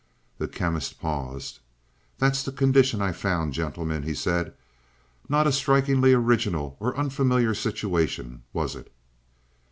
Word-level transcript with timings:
The 0.39 0.47
Chemist 0.47 0.99
paused. 0.99 1.59
"That's 2.17 2.41
the 2.41 2.51
condition 2.51 3.03
I 3.03 3.11
found, 3.11 3.53
gentlemen," 3.53 4.01
he 4.01 4.15
said. 4.15 4.55
"Not 5.29 5.45
a 5.45 5.51
strikingly 5.51 6.11
original 6.13 6.75
or 6.79 6.97
unfamiliar 6.97 7.53
situation, 7.53 8.41
was 8.51 8.75
it?" 8.75 8.91